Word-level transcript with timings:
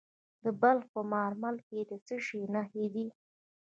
د 0.43 0.45
بلخ 0.61 0.85
په 0.93 1.01
مارمل 1.13 1.55
کې 1.67 1.79
د 1.89 1.91
څه 2.05 2.15
شي 2.25 2.39
نښې 2.53 2.85
دي؟ 2.93 3.07